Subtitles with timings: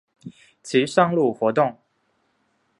[0.63, 1.77] 其上路活动。